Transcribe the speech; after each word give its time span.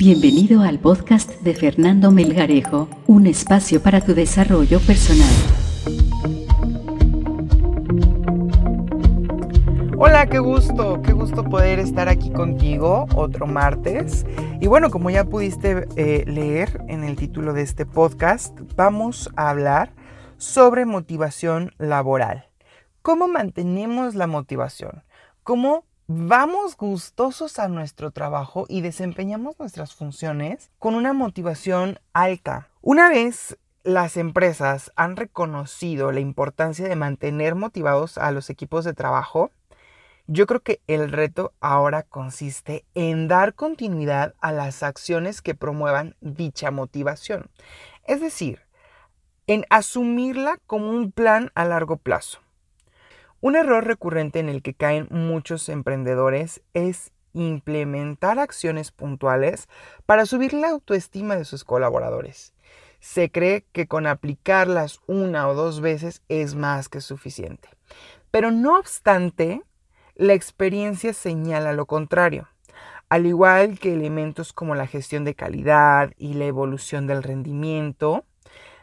Bienvenido 0.00 0.62
al 0.62 0.78
podcast 0.78 1.30
de 1.42 1.52
Fernando 1.52 2.10
Melgarejo, 2.10 2.88
un 3.06 3.26
espacio 3.26 3.82
para 3.82 4.00
tu 4.00 4.14
desarrollo 4.14 4.80
personal. 4.80 5.28
Hola, 9.98 10.26
qué 10.26 10.38
gusto, 10.38 11.02
qué 11.02 11.12
gusto 11.12 11.44
poder 11.44 11.80
estar 11.80 12.08
aquí 12.08 12.30
contigo 12.30 13.08
otro 13.14 13.46
martes. 13.46 14.24
Y 14.58 14.68
bueno, 14.68 14.88
como 14.88 15.10
ya 15.10 15.26
pudiste 15.26 15.86
eh, 15.96 16.24
leer 16.26 16.82
en 16.88 17.04
el 17.04 17.16
título 17.16 17.52
de 17.52 17.60
este 17.60 17.84
podcast, 17.84 18.58
vamos 18.76 19.28
a 19.36 19.50
hablar 19.50 19.92
sobre 20.38 20.86
motivación 20.86 21.72
laboral. 21.76 22.48
¿Cómo 23.02 23.28
mantenemos 23.28 24.14
la 24.14 24.26
motivación? 24.26 25.02
¿Cómo 25.42 25.84
vamos 26.12 26.76
gustosos 26.76 27.60
a 27.60 27.68
nuestro 27.68 28.10
trabajo 28.10 28.66
y 28.68 28.80
desempeñamos 28.80 29.60
nuestras 29.60 29.94
funciones 29.94 30.68
con 30.80 30.96
una 30.96 31.12
motivación 31.12 32.00
alta. 32.12 32.68
Una 32.82 33.08
vez 33.08 33.56
las 33.84 34.16
empresas 34.16 34.90
han 34.96 35.14
reconocido 35.14 36.10
la 36.10 36.18
importancia 36.18 36.88
de 36.88 36.96
mantener 36.96 37.54
motivados 37.54 38.18
a 38.18 38.32
los 38.32 38.50
equipos 38.50 38.84
de 38.84 38.92
trabajo, 38.92 39.52
yo 40.26 40.48
creo 40.48 40.58
que 40.58 40.80
el 40.88 41.12
reto 41.12 41.52
ahora 41.60 42.02
consiste 42.02 42.84
en 42.94 43.28
dar 43.28 43.54
continuidad 43.54 44.34
a 44.40 44.50
las 44.50 44.82
acciones 44.82 45.40
que 45.42 45.54
promuevan 45.54 46.16
dicha 46.20 46.72
motivación. 46.72 47.50
Es 48.04 48.20
decir, 48.20 48.62
en 49.46 49.64
asumirla 49.70 50.58
como 50.66 50.90
un 50.90 51.12
plan 51.12 51.52
a 51.54 51.64
largo 51.64 51.98
plazo. 51.98 52.40
Un 53.42 53.56
error 53.56 53.86
recurrente 53.86 54.38
en 54.38 54.50
el 54.50 54.60
que 54.60 54.74
caen 54.74 55.08
muchos 55.10 55.70
emprendedores 55.70 56.60
es 56.74 57.10
implementar 57.32 58.38
acciones 58.38 58.90
puntuales 58.90 59.66
para 60.04 60.26
subir 60.26 60.52
la 60.52 60.68
autoestima 60.68 61.36
de 61.36 61.46
sus 61.46 61.64
colaboradores. 61.64 62.52
Se 63.00 63.30
cree 63.30 63.64
que 63.72 63.86
con 63.86 64.06
aplicarlas 64.06 65.00
una 65.06 65.48
o 65.48 65.54
dos 65.54 65.80
veces 65.80 66.22
es 66.28 66.54
más 66.54 66.90
que 66.90 67.00
suficiente. 67.00 67.70
Pero 68.30 68.50
no 68.50 68.78
obstante, 68.78 69.62
la 70.16 70.34
experiencia 70.34 71.14
señala 71.14 71.72
lo 71.72 71.86
contrario. 71.86 72.48
Al 73.08 73.24
igual 73.24 73.78
que 73.78 73.94
elementos 73.94 74.52
como 74.52 74.74
la 74.74 74.86
gestión 74.86 75.24
de 75.24 75.34
calidad 75.34 76.12
y 76.18 76.34
la 76.34 76.44
evolución 76.44 77.06
del 77.06 77.22
rendimiento, 77.22 78.26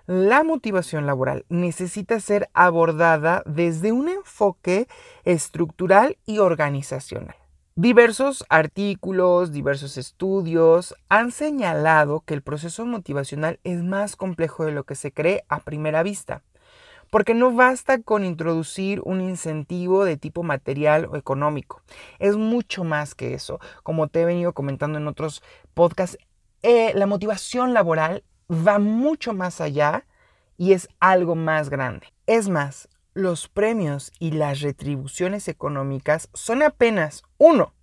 la 0.07 0.43
motivación 0.43 1.05
laboral 1.05 1.45
necesita 1.49 2.19
ser 2.21 2.49
abordada 2.53 3.43
desde 3.45 3.91
un 3.91 4.07
enfoque 4.07 4.87
estructural 5.25 6.17
y 6.25 6.39
organizacional. 6.39 7.35
Diversos 7.75 8.45
artículos, 8.49 9.51
diversos 9.51 9.97
estudios 9.97 10.95
han 11.09 11.31
señalado 11.31 12.21
que 12.21 12.33
el 12.33 12.41
proceso 12.41 12.85
motivacional 12.85 13.59
es 13.65 13.83
más 13.83 14.15
complejo 14.15 14.65
de 14.65 14.71
lo 14.71 14.85
que 14.85 14.95
se 14.95 15.11
cree 15.11 15.43
a 15.49 15.59
primera 15.59 16.03
vista, 16.03 16.41
porque 17.11 17.33
no 17.33 17.51
basta 17.51 18.01
con 18.01 18.23
introducir 18.23 19.01
un 19.03 19.19
incentivo 19.19 20.05
de 20.05 20.15
tipo 20.15 20.41
material 20.41 21.05
o 21.05 21.17
económico, 21.17 21.81
es 22.17 22.37
mucho 22.37 22.85
más 22.85 23.13
que 23.13 23.33
eso. 23.33 23.59
Como 23.83 24.07
te 24.07 24.21
he 24.21 24.25
venido 24.25 24.53
comentando 24.53 24.97
en 24.97 25.07
otros 25.07 25.43
podcasts, 25.73 26.17
eh, 26.63 26.93
la 26.95 27.05
motivación 27.05 27.73
laboral 27.73 28.23
va 28.51 28.79
mucho 28.79 29.33
más 29.33 29.61
allá 29.61 30.05
y 30.57 30.73
es 30.73 30.89
algo 30.99 31.35
más 31.35 31.69
grande. 31.69 32.07
Es 32.25 32.49
más, 32.49 32.89
los 33.13 33.47
premios 33.47 34.11
y 34.19 34.31
las 34.31 34.61
retribuciones 34.61 35.47
económicas 35.47 36.29
son 36.33 36.63
apenas 36.63 37.23
uno, 37.37 37.73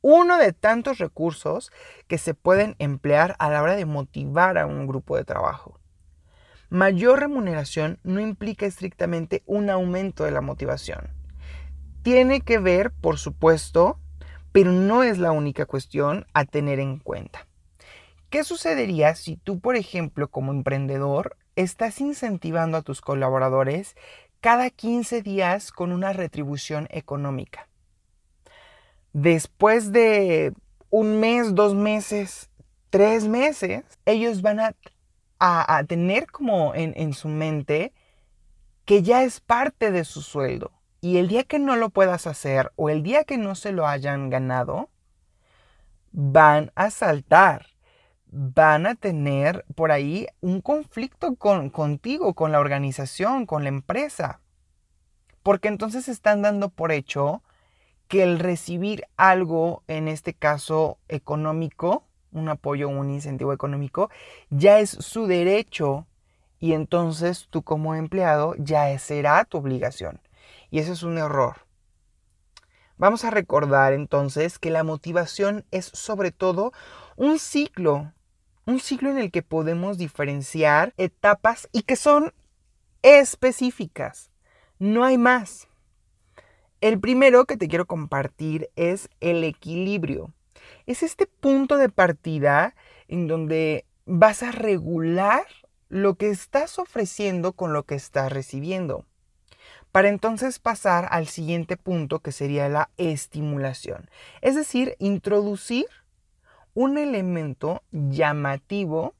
uno 0.00 0.38
de 0.38 0.52
tantos 0.52 0.98
recursos 0.98 1.72
que 2.06 2.18
se 2.18 2.34
pueden 2.34 2.76
emplear 2.78 3.36
a 3.38 3.50
la 3.50 3.62
hora 3.62 3.76
de 3.76 3.86
motivar 3.86 4.58
a 4.58 4.66
un 4.66 4.86
grupo 4.86 5.16
de 5.16 5.24
trabajo. 5.24 5.78
Mayor 6.70 7.20
remuneración 7.20 7.98
no 8.02 8.20
implica 8.20 8.66
estrictamente 8.66 9.42
un 9.46 9.70
aumento 9.70 10.24
de 10.24 10.30
la 10.30 10.42
motivación. 10.42 11.08
Tiene 12.02 12.42
que 12.42 12.58
ver, 12.58 12.92
por 12.92 13.18
supuesto, 13.18 13.98
pero 14.52 14.72
no 14.72 15.02
es 15.02 15.18
la 15.18 15.32
única 15.32 15.66
cuestión 15.66 16.26
a 16.34 16.44
tener 16.44 16.78
en 16.78 16.98
cuenta. 16.98 17.47
¿Qué 18.30 18.44
sucedería 18.44 19.14
si 19.14 19.36
tú, 19.36 19.58
por 19.58 19.76
ejemplo, 19.76 20.28
como 20.28 20.52
emprendedor, 20.52 21.36
estás 21.56 22.00
incentivando 22.00 22.76
a 22.76 22.82
tus 22.82 23.00
colaboradores 23.00 23.96
cada 24.40 24.68
15 24.68 25.22
días 25.22 25.72
con 25.72 25.92
una 25.92 26.12
retribución 26.12 26.88
económica? 26.90 27.68
Después 29.14 29.92
de 29.92 30.52
un 30.90 31.20
mes, 31.20 31.54
dos 31.54 31.74
meses, 31.74 32.50
tres 32.90 33.26
meses, 33.26 33.84
ellos 34.04 34.42
van 34.42 34.60
a, 34.60 34.74
tener 35.86 36.26
como 36.26 36.74
en, 36.74 36.92
en 36.96 37.14
su 37.14 37.28
mente 37.28 37.94
que 38.84 39.02
ya 39.02 39.22
es 39.22 39.40
parte 39.40 39.90
de 39.90 40.04
su 40.04 40.20
sueldo. 40.20 40.72
Y 41.00 41.16
el 41.16 41.28
día 41.28 41.44
que 41.44 41.58
no 41.58 41.76
lo 41.76 41.88
puedas 41.88 42.26
hacer 42.26 42.72
o 42.76 42.90
el 42.90 43.02
día 43.02 43.24
que 43.24 43.38
no 43.38 43.54
se 43.54 43.72
lo 43.72 43.86
hayan 43.86 44.28
ganado, 44.28 44.90
van 46.12 46.72
a 46.74 46.90
saltar 46.90 47.77
van 48.30 48.86
a 48.86 48.94
tener 48.94 49.64
por 49.74 49.90
ahí 49.90 50.26
un 50.40 50.60
conflicto 50.60 51.36
con, 51.36 51.70
contigo, 51.70 52.34
con 52.34 52.52
la 52.52 52.60
organización, 52.60 53.46
con 53.46 53.62
la 53.62 53.70
empresa. 53.70 54.40
Porque 55.42 55.68
entonces 55.68 56.08
están 56.08 56.42
dando 56.42 56.68
por 56.68 56.92
hecho 56.92 57.42
que 58.06 58.22
el 58.22 58.38
recibir 58.38 59.06
algo, 59.16 59.82
en 59.86 60.08
este 60.08 60.34
caso 60.34 60.98
económico, 61.08 62.04
un 62.32 62.48
apoyo, 62.48 62.88
un 62.88 63.10
incentivo 63.10 63.52
económico, 63.52 64.10
ya 64.50 64.78
es 64.80 64.90
su 64.90 65.26
derecho 65.26 66.06
y 66.58 66.72
entonces 66.72 67.46
tú 67.50 67.62
como 67.62 67.94
empleado 67.94 68.54
ya 68.58 68.96
será 68.98 69.44
tu 69.44 69.58
obligación. 69.58 70.20
Y 70.70 70.80
ese 70.80 70.92
es 70.92 71.02
un 71.02 71.18
error. 71.18 71.68
Vamos 72.96 73.24
a 73.24 73.30
recordar 73.30 73.92
entonces 73.92 74.58
que 74.58 74.70
la 74.70 74.82
motivación 74.82 75.64
es 75.70 75.86
sobre 75.86 76.32
todo 76.32 76.72
un 77.16 77.38
ciclo 77.38 78.12
un 78.68 78.80
ciclo 78.80 79.08
en 79.08 79.16
el 79.16 79.30
que 79.30 79.42
podemos 79.42 79.96
diferenciar 79.96 80.92
etapas 80.98 81.70
y 81.72 81.84
que 81.84 81.96
son 81.96 82.34
específicas. 83.00 84.30
No 84.78 85.04
hay 85.04 85.16
más. 85.16 85.68
El 86.82 87.00
primero 87.00 87.46
que 87.46 87.56
te 87.56 87.66
quiero 87.66 87.86
compartir 87.86 88.68
es 88.76 89.08
el 89.20 89.42
equilibrio. 89.42 90.34
Es 90.84 91.02
este 91.02 91.26
punto 91.26 91.78
de 91.78 91.88
partida 91.88 92.74
en 93.08 93.26
donde 93.26 93.86
vas 94.04 94.42
a 94.42 94.52
regular 94.52 95.46
lo 95.88 96.16
que 96.16 96.28
estás 96.28 96.78
ofreciendo 96.78 97.54
con 97.54 97.72
lo 97.72 97.84
que 97.84 97.94
estás 97.94 98.30
recibiendo. 98.30 99.06
Para 99.92 100.10
entonces 100.10 100.58
pasar 100.58 101.08
al 101.10 101.26
siguiente 101.26 101.78
punto 101.78 102.18
que 102.18 102.32
sería 102.32 102.68
la 102.68 102.90
estimulación. 102.98 104.10
Es 104.42 104.56
decir, 104.56 104.94
introducir 104.98 105.86
un 106.78 106.96
elemento 106.96 107.82
llamativo 107.90 109.16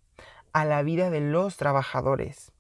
a 0.53 0.65
la 0.65 0.85
vida 0.85 1.11
de 1.11 1.21
los 1.21 1.57
trabajadores. 1.57 2.53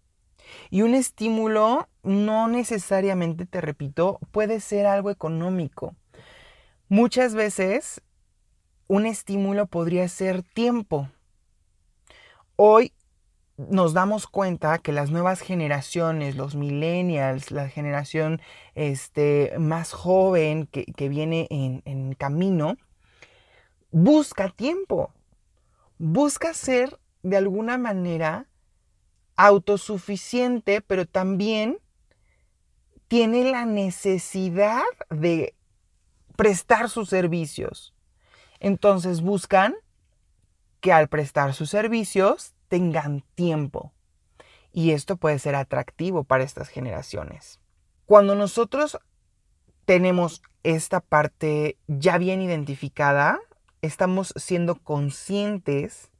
Y 0.70 0.82
un 0.82 0.92
estímulo 0.92 1.88
no 2.02 2.48
necesariamente, 2.48 3.46
te 3.46 3.60
repito, 3.60 4.18
puede 4.32 4.58
ser 4.58 4.86
algo 4.86 5.12
económico. 5.12 5.94
Muchas 6.88 7.36
veces 7.36 8.02
un 8.88 9.06
estímulo 9.06 9.66
podría 9.66 10.08
ser 10.08 10.42
tiempo. 10.42 11.08
Hoy 12.56 12.92
nos 13.56 13.92
damos 13.92 14.26
cuenta 14.26 14.78
que 14.78 14.90
las 14.90 15.12
nuevas 15.12 15.42
generaciones, 15.42 16.34
los 16.34 16.56
millennials, 16.56 17.52
la 17.52 17.68
generación 17.68 18.40
este, 18.74 19.52
más 19.60 19.92
joven 19.92 20.66
que, 20.66 21.08
viene 21.08 21.46
en, 21.50 21.82
en 21.84 22.14
camino, 22.14 22.76
busca 23.90 24.50
tiempo, 24.50 25.12
busca 25.98 26.54
ser 26.54 26.98
de 27.22 27.36
alguna 27.36 27.78
manera 27.78 28.46
autosuficiente, 29.36 30.80
pero 30.80 31.06
también 31.06 31.78
tiene 33.08 33.50
la 33.50 33.64
necesidad 33.64 34.82
de 35.10 35.54
prestar 36.36 36.90
sus 36.90 37.08
servicios. 37.08 37.94
Entonces 38.60 39.22
buscan 39.22 39.74
que 40.80 40.92
al 40.92 41.08
prestar 41.08 41.54
sus 41.54 41.70
servicios 41.70 42.54
tengan 42.68 43.24
tiempo. 43.34 43.92
Y 44.72 44.90
esto 44.92 45.16
puede 45.16 45.38
ser 45.38 45.54
atractivo 45.54 46.24
para 46.24 46.44
estas 46.44 46.68
generaciones. 46.68 47.60
Cuando 48.06 48.34
nosotros 48.34 48.98
tenemos 49.84 50.42
esta 50.62 51.00
parte 51.00 51.78
ya 51.86 52.18
bien 52.18 52.42
identificada, 52.42 53.40
estamos 53.82 54.32
siendo 54.36 54.76
conscientes 54.76 56.10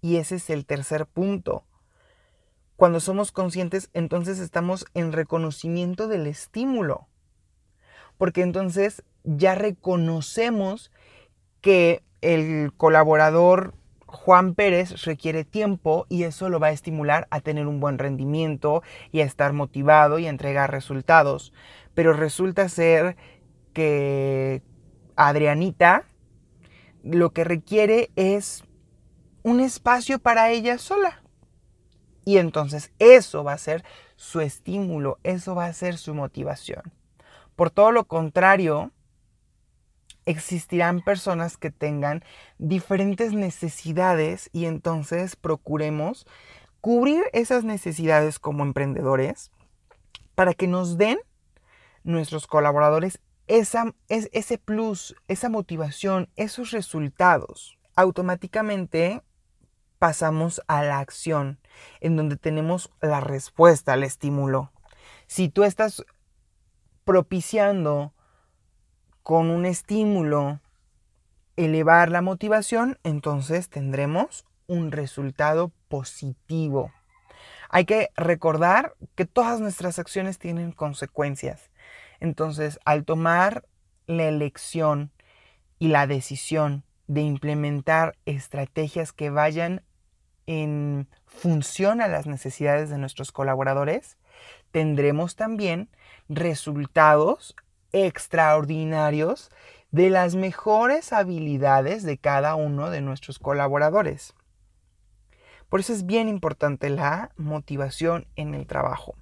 y 0.00 0.16
ese 0.16 0.36
es 0.36 0.50
el 0.50 0.66
tercer 0.66 1.06
punto. 1.06 1.64
Cuando 2.76 3.00
somos 3.00 3.32
conscientes, 3.32 3.88
entonces 3.94 4.38
estamos 4.38 4.84
en 4.94 5.12
reconocimiento 5.12 6.08
del 6.08 6.26
estímulo. 6.26 7.06
Porque 8.18 8.42
entonces 8.42 9.04
ya 9.22 9.54
reconocemos 9.54 10.90
que 11.60 12.02
el 12.20 12.72
colaborador 12.76 13.74
Juan 14.06 14.54
Pérez 14.54 15.04
requiere 15.04 15.44
tiempo 15.44 16.06
y 16.08 16.24
eso 16.24 16.48
lo 16.48 16.60
va 16.60 16.68
a 16.68 16.72
estimular 16.72 17.26
a 17.30 17.40
tener 17.40 17.66
un 17.66 17.80
buen 17.80 17.98
rendimiento 17.98 18.82
y 19.12 19.20
a 19.20 19.24
estar 19.24 19.52
motivado 19.52 20.18
y 20.18 20.26
a 20.26 20.30
entregar 20.30 20.70
resultados. 20.70 21.52
Pero 21.94 22.12
resulta 22.12 22.68
ser 22.68 23.16
que 23.72 24.62
Adrianita 25.16 26.04
lo 27.04 27.30
que 27.30 27.44
requiere 27.44 28.10
es 28.16 28.64
un 29.42 29.60
espacio 29.60 30.18
para 30.18 30.50
ella 30.50 30.78
sola. 30.78 31.22
Y 32.24 32.38
entonces 32.38 32.90
eso 32.98 33.44
va 33.44 33.52
a 33.52 33.58
ser 33.58 33.84
su 34.16 34.40
estímulo, 34.40 35.18
eso 35.22 35.54
va 35.54 35.66
a 35.66 35.72
ser 35.72 35.98
su 35.98 36.14
motivación. 36.14 36.82
Por 37.54 37.70
todo 37.70 37.92
lo 37.92 38.04
contrario, 38.04 38.90
existirán 40.24 41.02
personas 41.02 41.58
que 41.58 41.70
tengan 41.70 42.24
diferentes 42.58 43.34
necesidades 43.34 44.48
y 44.52 44.64
entonces 44.64 45.36
procuremos 45.36 46.26
cubrir 46.80 47.24
esas 47.34 47.64
necesidades 47.64 48.38
como 48.38 48.64
emprendedores 48.64 49.50
para 50.34 50.54
que 50.54 50.66
nos 50.66 50.96
den 50.96 51.18
nuestros 52.02 52.46
colaboradores 52.46 53.20
esa, 53.46 53.94
ese 54.08 54.58
plus, 54.58 55.14
esa 55.28 55.48
motivación, 55.48 56.30
esos 56.36 56.70
resultados. 56.70 57.78
Automáticamente 57.94 59.22
pasamos 59.98 60.62
a 60.66 60.82
la 60.82 60.98
acción, 60.98 61.58
en 62.00 62.16
donde 62.16 62.36
tenemos 62.36 62.90
la 63.00 63.20
respuesta 63.20 63.92
al 63.92 64.04
estímulo. 64.04 64.72
Si 65.26 65.48
tú 65.48 65.64
estás 65.64 66.04
propiciando 67.04 68.12
con 69.22 69.50
un 69.50 69.64
estímulo 69.64 70.60
elevar 71.56 72.10
la 72.10 72.22
motivación, 72.22 72.98
entonces 73.04 73.68
tendremos 73.68 74.44
un 74.66 74.92
resultado 74.92 75.72
positivo. 75.88 76.92
Hay 77.70 77.84
que 77.84 78.10
recordar 78.16 78.94
que 79.14 79.24
todas 79.24 79.60
nuestras 79.60 79.98
acciones 79.98 80.38
tienen 80.38 80.72
consecuencias. 80.72 81.70
Entonces, 82.20 82.78
al 82.84 83.04
tomar 83.04 83.64
la 84.06 84.24
elección 84.24 85.10
y 85.78 85.88
la 85.88 86.06
decisión 86.06 86.84
de 87.06 87.22
implementar 87.22 88.16
estrategias 88.24 89.12
que 89.12 89.30
vayan 89.30 89.82
en 90.46 91.08
función 91.26 92.00
a 92.00 92.08
las 92.08 92.26
necesidades 92.26 92.90
de 92.90 92.98
nuestros 92.98 93.32
colaboradores, 93.32 94.18
tendremos 94.70 95.36
también 95.36 95.88
resultados 96.28 97.54
extraordinarios 97.92 99.50
de 99.90 100.10
las 100.10 100.34
mejores 100.34 101.12
habilidades 101.12 102.02
de 102.02 102.18
cada 102.18 102.56
uno 102.56 102.90
de 102.90 103.00
nuestros 103.00 103.38
colaboradores. 103.38 104.34
Por 105.68 105.80
eso 105.80 105.92
es 105.92 106.04
bien 106.04 106.28
importante 106.28 106.90
la 106.90 107.30
motivación 107.36 108.26
en 108.34 108.54
el 108.54 108.66
trabajo. 108.66 109.14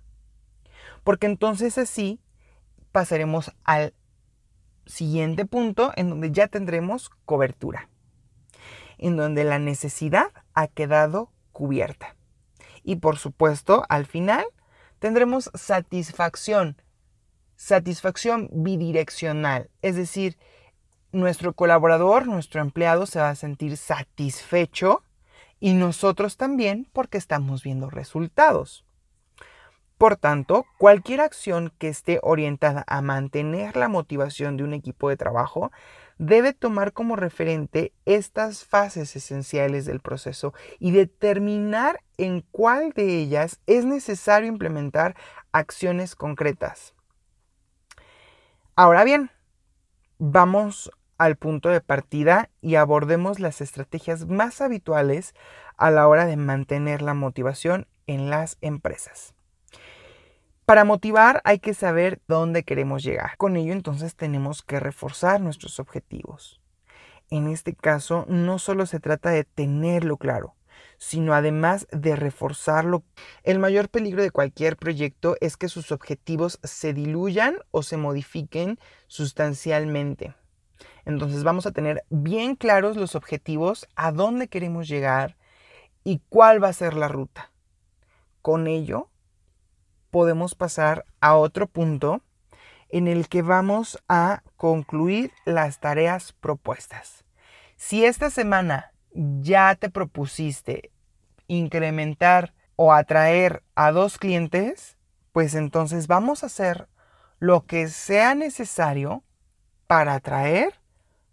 Porque 1.04 1.26
entonces 1.26 1.76
así 1.76 2.20
pasaremos 2.92 3.52
al 3.64 3.94
siguiente 4.86 5.44
punto 5.44 5.92
en 5.96 6.10
donde 6.10 6.30
ya 6.30 6.48
tendremos 6.48 7.10
cobertura, 7.24 7.88
en 8.98 9.16
donde 9.16 9.44
la 9.44 9.58
necesidad 9.58 10.26
ha 10.54 10.68
quedado 10.68 11.30
cubierta. 11.52 12.16
Y 12.84 12.96
por 12.96 13.18
supuesto, 13.18 13.84
al 13.88 14.06
final 14.06 14.44
tendremos 14.98 15.50
satisfacción, 15.54 16.76
satisfacción 17.56 18.48
bidireccional, 18.52 19.70
es 19.82 19.96
decir, 19.96 20.36
nuestro 21.12 21.52
colaborador, 21.52 22.26
nuestro 22.26 22.60
empleado 22.60 23.06
se 23.06 23.20
va 23.20 23.28
a 23.28 23.34
sentir 23.34 23.76
satisfecho 23.76 25.02
y 25.60 25.74
nosotros 25.74 26.36
también 26.36 26.88
porque 26.92 27.18
estamos 27.18 27.62
viendo 27.62 27.90
resultados. 27.90 28.84
Por 30.02 30.16
tanto, 30.16 30.66
cualquier 30.78 31.20
acción 31.20 31.72
que 31.78 31.86
esté 31.86 32.18
orientada 32.24 32.82
a 32.88 33.02
mantener 33.02 33.76
la 33.76 33.86
motivación 33.86 34.56
de 34.56 34.64
un 34.64 34.74
equipo 34.74 35.08
de 35.08 35.16
trabajo 35.16 35.70
debe 36.18 36.52
tomar 36.52 36.92
como 36.92 37.14
referente 37.14 37.92
estas 38.04 38.64
fases 38.64 39.14
esenciales 39.14 39.86
del 39.86 40.00
proceso 40.00 40.54
y 40.80 40.90
determinar 40.90 42.00
en 42.18 42.40
cuál 42.50 42.90
de 42.90 43.16
ellas 43.20 43.60
es 43.68 43.84
necesario 43.84 44.48
implementar 44.48 45.14
acciones 45.52 46.16
concretas. 46.16 46.94
Ahora 48.74 49.04
bien, 49.04 49.30
vamos 50.18 50.90
al 51.16 51.36
punto 51.36 51.68
de 51.68 51.80
partida 51.80 52.50
y 52.60 52.74
abordemos 52.74 53.38
las 53.38 53.60
estrategias 53.60 54.26
más 54.26 54.62
habituales 54.62 55.32
a 55.76 55.92
la 55.92 56.08
hora 56.08 56.26
de 56.26 56.36
mantener 56.36 57.02
la 57.02 57.14
motivación 57.14 57.86
en 58.08 58.30
las 58.30 58.58
empresas. 58.62 59.36
Para 60.72 60.86
motivar 60.86 61.42
hay 61.44 61.58
que 61.58 61.74
saber 61.74 62.22
dónde 62.28 62.62
queremos 62.62 63.02
llegar. 63.02 63.36
Con 63.36 63.56
ello 63.56 63.74
entonces 63.74 64.16
tenemos 64.16 64.62
que 64.62 64.80
reforzar 64.80 65.38
nuestros 65.38 65.78
objetivos. 65.78 66.62
En 67.28 67.46
este 67.46 67.74
caso 67.74 68.24
no 68.26 68.58
solo 68.58 68.86
se 68.86 68.98
trata 68.98 69.28
de 69.28 69.44
tenerlo 69.44 70.16
claro, 70.16 70.54
sino 70.96 71.34
además 71.34 71.86
de 71.92 72.16
reforzarlo. 72.16 73.04
El 73.42 73.58
mayor 73.58 73.90
peligro 73.90 74.22
de 74.22 74.30
cualquier 74.30 74.78
proyecto 74.78 75.36
es 75.42 75.58
que 75.58 75.68
sus 75.68 75.92
objetivos 75.92 76.58
se 76.62 76.94
diluyan 76.94 77.56
o 77.70 77.82
se 77.82 77.98
modifiquen 77.98 78.78
sustancialmente. 79.08 80.34
Entonces 81.04 81.44
vamos 81.44 81.66
a 81.66 81.72
tener 81.72 82.02
bien 82.08 82.56
claros 82.56 82.96
los 82.96 83.14
objetivos, 83.14 83.86
a 83.94 84.10
dónde 84.10 84.48
queremos 84.48 84.88
llegar 84.88 85.36
y 86.02 86.22
cuál 86.30 86.64
va 86.64 86.68
a 86.68 86.72
ser 86.72 86.94
la 86.94 87.08
ruta. 87.08 87.52
Con 88.40 88.66
ello 88.66 89.10
podemos 90.12 90.54
pasar 90.54 91.06
a 91.20 91.36
otro 91.36 91.66
punto 91.66 92.22
en 92.90 93.08
el 93.08 93.28
que 93.28 93.40
vamos 93.40 93.98
a 94.08 94.42
concluir 94.56 95.32
las 95.46 95.80
tareas 95.80 96.34
propuestas. 96.34 97.24
Si 97.76 98.04
esta 98.04 98.28
semana 98.28 98.92
ya 99.12 99.74
te 99.74 99.88
propusiste 99.88 100.92
incrementar 101.48 102.52
o 102.76 102.92
atraer 102.92 103.62
a 103.74 103.90
dos 103.90 104.18
clientes, 104.18 104.98
pues 105.32 105.54
entonces 105.54 106.06
vamos 106.06 106.42
a 106.42 106.46
hacer 106.46 106.88
lo 107.38 107.64
que 107.64 107.88
sea 107.88 108.34
necesario 108.34 109.24
para 109.86 110.14
atraer 110.14 110.74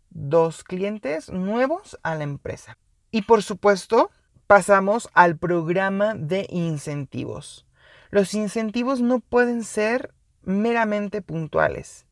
dos 0.10 0.64
clientes 0.64 1.30
nuevos 1.30 2.00
a 2.02 2.16
la 2.16 2.24
empresa. 2.24 2.78
Y 3.12 3.24
por 3.24 3.44
supuesto, 3.44 4.10
pasamos 4.48 5.10
al 5.14 5.38
programa 5.38 6.16
de 6.16 6.48
incentivos. 6.50 7.66
Los 8.12 8.34
incentivos 8.34 9.02
no 9.02 9.20
pueden 9.20 9.64
ser 9.64 10.14
meramente 10.44 11.22
puntuales. 11.22 12.08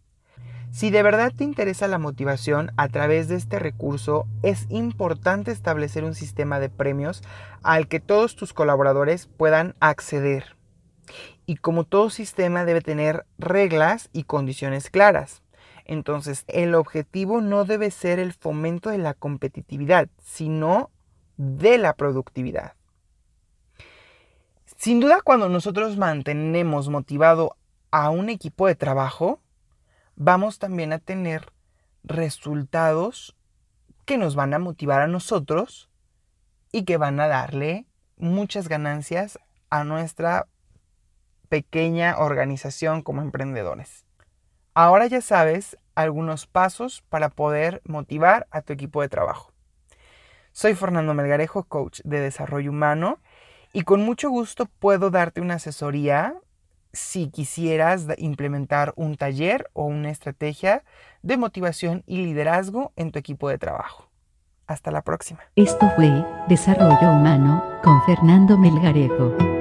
Si 0.71 0.91
de 0.91 1.01
verdad 1.01 1.31
te 1.35 1.43
interesa 1.43 1.87
la 1.87 1.97
motivación 1.97 2.71
a 2.77 2.87
través 2.87 3.27
de 3.27 3.35
este 3.35 3.57
recurso, 3.57 4.27
es 4.43 4.67
importante 4.69 5.51
establecer 5.51 6.03
un 6.03 6.13
sistema 6.13 6.59
de 6.59 6.69
premios 6.69 7.23
al 7.63 7.87
que 7.87 7.99
todos 7.99 8.35
tus 8.35 8.53
colaboradores 8.53 9.25
puedan 9.25 9.75
acceder. 9.79 10.55
Y 11.47 11.55
como 11.55 11.83
todo 11.83 12.09
sistema 12.09 12.63
debe 12.63 12.81
tener 12.81 13.25
reglas 13.39 14.09
y 14.13 14.25
condiciones 14.25 14.91
claras. 14.91 15.41
Entonces, 15.85 16.43
el 16.47 16.75
objetivo 16.75 17.41
no 17.41 17.65
debe 17.65 17.89
ser 17.89 18.19
el 18.19 18.33
fomento 18.33 18.89
de 18.89 18.97
la 18.97 19.13
competitividad, 19.13 20.09
sino 20.21 20.91
de 21.37 21.77
la 21.77 21.93
productividad. 21.93 22.76
Sin 24.77 25.00
duda, 25.00 25.22
cuando 25.24 25.50
nosotros 25.50 25.98
mantenemos 25.98 26.88
motivado 26.88 27.57
a 27.89 28.12
un 28.12 28.29
equipo 28.29 28.67
de 28.67 28.75
trabajo, 28.75 29.41
vamos 30.15 30.60
también 30.60 30.93
a 30.93 31.00
tener 31.00 31.51
resultados 32.03 33.36
que 34.05 34.19
nos 34.19 34.36
van 34.36 34.53
a 34.53 34.60
motivar 34.60 35.01
a 35.01 35.07
nosotros 35.07 35.89
y 36.72 36.84
que 36.84 36.98
van 36.98 37.19
a 37.19 37.27
darle 37.27 37.88
muchas 38.17 38.67
ganancias 38.67 39.39
a 39.72 39.84
nuestra 39.84 40.48
pequeña 41.50 42.19
organización 42.19 43.01
como 43.01 43.24
emprendedores. 43.24 44.05
Ahora 44.75 45.07
ya 45.07 45.22
sabes 45.22 45.75
algunos 45.96 46.46
pasos 46.46 47.03
para 47.10 47.29
poder 47.29 47.81
motivar 47.84 48.46
a 48.51 48.62
tu 48.62 48.74
equipo 48.74 49.01
de 49.01 49.10
trabajo. 49.10 49.51
Soy 50.51 50.75
Fernando 50.75 51.15
Melgarejo, 51.15 51.63
coach 51.63 52.01
de 52.03 52.19
desarrollo 52.19 52.69
humano 52.69 53.19
y 53.74 53.81
con 53.83 54.03
mucho 54.03 54.29
gusto 54.29 54.67
puedo 54.79 55.09
darte 55.09 55.41
una 55.41 55.55
asesoría 55.55 56.36
si 56.93 57.29
quisieras 57.29 58.07
implementar 58.17 58.93
un 58.95 59.17
taller 59.17 59.69
o 59.74 59.86
una 59.86 60.09
estrategia 60.09 60.83
de 61.21 61.38
motivación 61.38 62.03
y 62.07 62.17
liderazgo 62.17 62.91
en 62.95 63.12
tu 63.12 63.19
equipo 63.19 63.50
de 63.50 63.57
trabajo. 63.57 64.09
Hasta 64.65 64.91
la 64.91 65.01
próxima. 65.01 65.39
Esto 65.55 65.89
fue 65.95 66.25
Desarrollo 66.47 67.12
Humano 67.12 67.63
con 67.83 68.01
Fernando 68.03 68.57
Melgarejo. 68.57 69.56